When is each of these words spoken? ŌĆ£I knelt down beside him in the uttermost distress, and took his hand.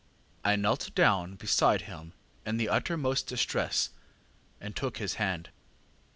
ŌĆ£I 0.43 0.59
knelt 0.59 0.95
down 0.95 1.35
beside 1.35 1.81
him 1.81 2.13
in 2.43 2.57
the 2.57 2.69
uttermost 2.69 3.27
distress, 3.27 3.91
and 4.59 4.75
took 4.75 4.97
his 4.97 5.13
hand. 5.21 5.51